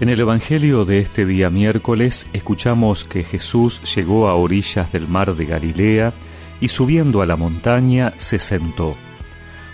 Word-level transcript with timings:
En 0.00 0.08
el 0.08 0.20
Evangelio 0.20 0.84
de 0.84 1.00
este 1.00 1.26
día 1.26 1.50
miércoles 1.50 2.28
escuchamos 2.32 3.02
que 3.02 3.24
Jesús 3.24 3.82
llegó 3.96 4.28
a 4.28 4.36
orillas 4.36 4.92
del 4.92 5.08
mar 5.08 5.34
de 5.34 5.44
Galilea 5.44 6.12
y 6.60 6.68
subiendo 6.68 7.20
a 7.20 7.26
la 7.26 7.34
montaña 7.34 8.14
se 8.16 8.38
sentó. 8.38 8.96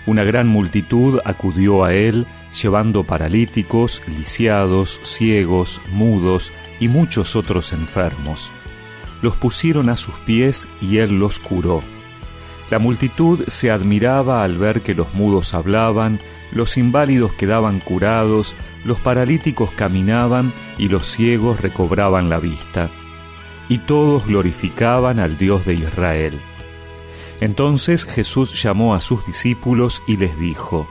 Una 0.06 0.24
gran 0.24 0.48
multitud 0.48 1.20
acudió 1.26 1.84
a 1.84 1.92
él 1.92 2.26
llevando 2.58 3.04
paralíticos, 3.04 4.00
lisiados, 4.06 4.98
ciegos, 5.02 5.82
mudos 5.92 6.52
y 6.80 6.88
muchos 6.88 7.36
otros 7.36 7.74
enfermos. 7.74 8.50
Los 9.20 9.36
pusieron 9.36 9.90
a 9.90 9.96
sus 9.98 10.14
pies 10.20 10.68
y 10.80 10.98
él 10.98 11.18
los 11.18 11.38
curó. 11.38 11.82
La 12.70 12.78
multitud 12.78 13.44
se 13.46 13.70
admiraba 13.70 14.42
al 14.42 14.56
ver 14.56 14.82
que 14.82 14.94
los 14.94 15.14
mudos 15.14 15.54
hablaban, 15.54 16.18
los 16.50 16.76
inválidos 16.76 17.32
quedaban 17.34 17.80
curados, 17.80 18.56
los 18.84 19.00
paralíticos 19.00 19.70
caminaban 19.72 20.52
y 20.78 20.88
los 20.88 21.06
ciegos 21.06 21.60
recobraban 21.60 22.30
la 22.30 22.38
vista. 22.38 22.90
Y 23.68 23.78
todos 23.78 24.26
glorificaban 24.26 25.18
al 25.18 25.36
Dios 25.36 25.64
de 25.66 25.74
Israel. 25.74 26.40
Entonces 27.40 28.04
Jesús 28.04 28.62
llamó 28.62 28.94
a 28.94 29.00
sus 29.00 29.26
discípulos 29.26 30.02
y 30.06 30.16
les 30.16 30.38
dijo, 30.38 30.88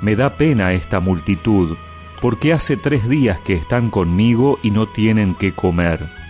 Me 0.00 0.16
da 0.16 0.36
pena 0.36 0.72
esta 0.72 1.00
multitud, 1.00 1.76
porque 2.20 2.52
hace 2.52 2.76
tres 2.76 3.08
días 3.08 3.40
que 3.40 3.54
están 3.54 3.90
conmigo 3.90 4.58
y 4.62 4.70
no 4.70 4.86
tienen 4.86 5.34
qué 5.34 5.52
comer. 5.52 6.23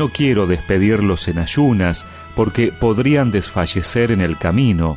No 0.00 0.08
quiero 0.08 0.46
despedirlos 0.46 1.28
en 1.28 1.38
ayunas, 1.38 2.06
porque 2.34 2.72
podrían 2.72 3.30
desfallecer 3.30 4.12
en 4.12 4.22
el 4.22 4.38
camino. 4.38 4.96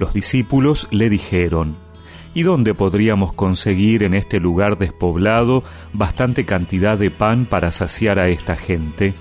Los 0.00 0.12
discípulos 0.12 0.88
le 0.90 1.08
dijeron, 1.08 1.76
¿Y 2.34 2.42
dónde 2.42 2.74
podríamos 2.74 3.32
conseguir 3.34 4.02
en 4.02 4.14
este 4.14 4.40
lugar 4.40 4.78
despoblado 4.78 5.62
bastante 5.92 6.44
cantidad 6.44 6.98
de 6.98 7.12
pan 7.12 7.46
para 7.46 7.70
saciar 7.70 8.18
a 8.18 8.26
esta 8.30 8.56
gente? 8.56 9.14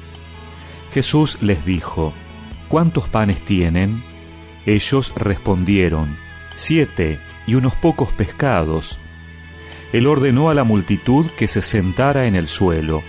Jesús 0.92 1.38
les 1.40 1.64
dijo, 1.66 2.12
¿Cuántos 2.68 3.08
panes 3.10 3.46
tienen? 3.46 4.02
Ellos 4.66 5.14
respondieron, 5.16 6.18
Siete 6.56 7.20
y 7.46 7.54
unos 7.54 7.76
pocos 7.76 8.12
pescados. 8.12 8.98
Él 9.94 10.08
ordenó 10.08 10.50
a 10.50 10.56
la 10.56 10.64
multitud 10.64 11.28
que 11.38 11.48
se 11.48 11.62
sentara 11.62 12.26
en 12.26 12.36
el 12.36 12.48
suelo. 12.48 13.04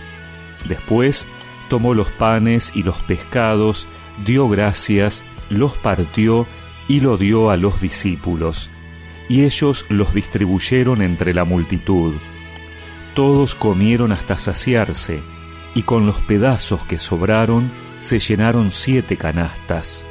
Después 0.68 1.26
tomó 1.70 1.94
los 1.94 2.12
panes 2.12 2.72
y 2.74 2.82
los 2.82 2.98
pescados, 2.98 3.88
dio 4.26 4.46
gracias, 4.50 5.24
los 5.48 5.78
partió 5.78 6.46
y 6.86 7.00
lo 7.00 7.16
dio 7.16 7.48
a 7.48 7.56
los 7.56 7.80
discípulos 7.80 8.70
y 9.30 9.44
ellos 9.44 9.86
los 9.88 10.12
distribuyeron 10.12 11.02
entre 11.02 11.32
la 11.32 11.44
multitud. 11.44 12.14
Todos 13.14 13.54
comieron 13.54 14.10
hasta 14.10 14.36
saciarse, 14.36 15.22
y 15.72 15.82
con 15.82 16.04
los 16.04 16.20
pedazos 16.22 16.82
que 16.82 16.98
sobraron 16.98 17.70
se 18.00 18.18
llenaron 18.18 18.72
siete 18.72 19.16
canastas. 19.16 20.04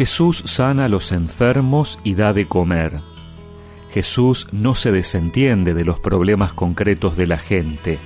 Jesús 0.00 0.42
sana 0.46 0.86
a 0.86 0.88
los 0.88 1.12
enfermos 1.12 1.98
y 2.04 2.14
da 2.14 2.32
de 2.32 2.46
comer. 2.46 3.00
Jesús 3.92 4.48
no 4.50 4.74
se 4.74 4.92
desentiende 4.92 5.74
de 5.74 5.84
los 5.84 6.00
problemas 6.00 6.54
concretos 6.54 7.18
de 7.18 7.26
la 7.26 7.36
gente. 7.36 7.98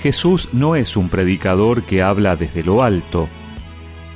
Jesús 0.00 0.48
no 0.50 0.74
es 0.74 0.96
un 0.96 1.08
predicador 1.08 1.84
que 1.84 2.02
habla 2.02 2.34
desde 2.34 2.64
lo 2.64 2.82
alto. 2.82 3.28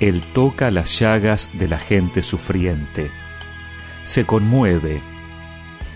Él 0.00 0.25
toca 0.32 0.72
las 0.72 0.99
llagas 0.99 1.50
de 1.53 1.69
la 1.69 1.78
gente 1.78 2.25
sufriente. 2.25 3.12
Se 4.03 4.27
conmueve 4.27 5.03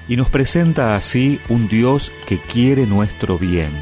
y 0.06 0.14
nos 0.14 0.30
presenta 0.30 0.94
así 0.94 1.40
un 1.48 1.66
Dios 1.66 2.12
que 2.26 2.38
quiere 2.38 2.86
nuestro 2.86 3.40
bien 3.40 3.72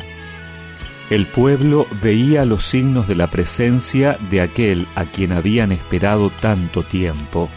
el 1.11 1.27
pueblo 1.27 1.87
veía 2.03 2.45
los 2.45 2.65
signos 2.65 3.09
de 3.09 3.15
la 3.15 3.31
presencia 3.31 4.19
de 4.31 4.43
aquel 4.43 4.87
a 4.95 5.07
quien 5.07 5.33
habían 5.33 5.73
esperado 5.73 6.31
tanto 6.31 6.83
tiempo, 6.83 7.49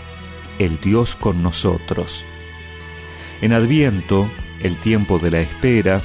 el 0.58 0.80
Dios 0.80 1.18
con 1.18 1.44
nosotros. 1.44 2.26
En 3.42 3.52
Adviento, 3.52 4.30
el 4.62 4.78
tiempo 4.78 5.20
de 5.20 5.32
la 5.32 5.42
espera, 5.42 6.02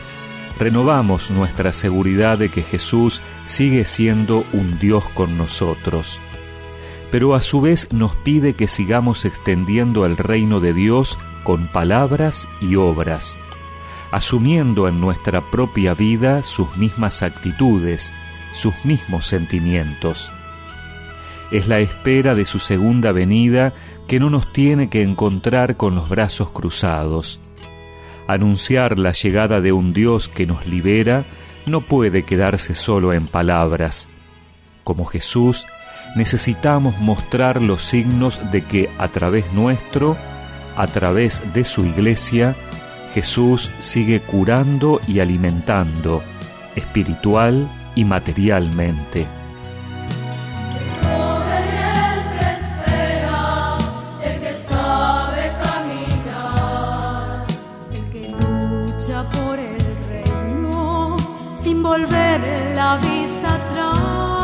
renovamos 0.59 1.31
nuestra 1.31 1.73
seguridad 1.73 2.39
de 2.39 2.49
que 2.49 2.63
Jesús 2.63 3.23
sigue 3.45 3.85
siendo 3.85 4.45
un 4.53 4.81
Dios 4.81 5.05
con 5.15 5.39
nosotros, 5.39 6.21
pero 7.13 7.37
a 7.37 7.43
su 7.43 7.61
vez 7.61 7.93
nos 7.93 8.17
pide 8.17 8.55
que 8.55 8.67
sigamos 8.67 9.25
extendiendo 9.25 10.05
el 10.05 10.17
reino 10.17 10.59
de 10.59 10.73
Dios 10.73 11.17
con 11.45 11.69
palabras 11.69 12.49
y 12.61 12.75
obras 12.75 13.39
asumiendo 14.11 14.89
en 14.89 15.01
nuestra 15.01 15.41
propia 15.41 15.95
vida 15.95 16.43
sus 16.43 16.77
mismas 16.77 17.23
actitudes, 17.23 18.13
sus 18.53 18.75
mismos 18.85 19.27
sentimientos. 19.27 20.31
Es 21.51 21.69
la 21.69 21.79
espera 21.79 22.35
de 22.35 22.45
su 22.45 22.59
segunda 22.59 23.13
venida 23.13 23.73
que 24.09 24.19
no 24.21 24.31
nos 24.31 24.53
tiene 24.53 24.89
que 24.89 25.03
encontrar 25.03 25.77
con 25.77 25.95
los 25.95 26.09
brazos 26.09 26.51
cruzados. 26.51 27.41
Anunciar 28.27 28.99
la 28.99 29.13
llegada 29.13 29.61
de 29.61 29.73
un 29.73 29.93
Dios 29.93 30.29
que 30.29 30.47
nos 30.47 30.67
libera 30.67 31.25
no 31.67 31.81
puede 31.81 32.25
quedarse 32.25 32.75
solo 32.75 33.13
en 33.13 33.27
palabras. 33.27 34.09
Como 34.85 35.05
Jesús, 35.05 35.67
necesitamos 36.17 36.99
mostrar 36.99 37.61
los 37.61 37.83
signos 37.83 38.41
de 38.51 38.63
que 38.63 38.89
a 38.99 39.09
través 39.09 39.53
nuestro, 39.53 40.17
a 40.77 40.87
través 40.87 41.43
de 41.53 41.65
su 41.65 41.85
iglesia, 41.85 42.57
Jesús 43.17 43.71
sigue 43.79 44.21
curando 44.21 45.01
y 45.09 45.21
alimentando 45.21 46.23
espiritual 46.75 47.67
y 47.95 48.05
materialmente. 48.05 49.27
Por 59.33 59.59
el 59.59 59.81
reino 60.11 61.17
sin 61.55 61.83
volver 61.83 62.75
la 62.75 62.99
vista 62.99 63.55
atrás, 63.55 64.36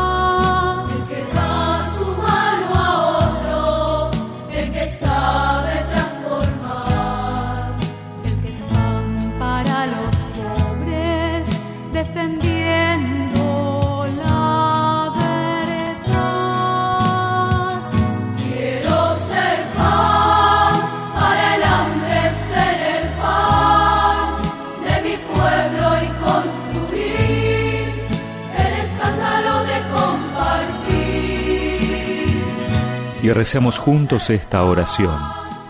Y 33.22 33.30
recemos 33.30 33.78
juntos 33.78 34.30
esta 34.30 34.64
oración. 34.64 35.16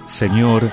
Señor, 0.06 0.70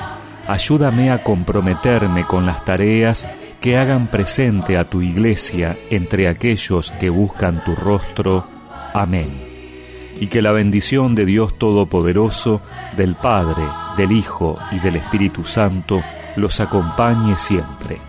ayúdame 0.47 1.11
a 1.11 1.23
comprometerme 1.23 2.25
con 2.25 2.45
las 2.45 2.63
tareas 2.63 3.27
que 3.59 3.77
hagan 3.77 4.07
presente 4.07 4.77
a 4.77 4.85
tu 4.85 5.01
iglesia 5.01 5.77
entre 5.89 6.29
aquellos 6.29 6.91
que 6.91 7.09
buscan 7.09 7.63
tu 7.65 7.75
rostro. 7.75 8.47
Amén. 8.93 9.45
Y 10.21 10.27
que 10.27 10.41
la 10.41 10.53
bendición 10.53 11.15
de 11.15 11.25
Dios 11.25 11.57
Todopoderoso, 11.57 12.61
del 12.95 13.15
Padre, 13.15 13.63
del 13.97 14.13
Hijo 14.13 14.57
y 14.71 14.79
del 14.79 14.95
Espíritu 14.95 15.43
Santo 15.43 16.01
los 16.37 16.61
acompañe 16.61 17.37
siempre. 17.37 17.99